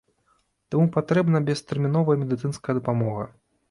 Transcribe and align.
Таму 0.75 0.85
патрэбна 0.95 1.43
без 1.51 1.63
тэрміновая 1.69 2.19
медыцынская 2.25 2.73
дапамога. 2.83 3.33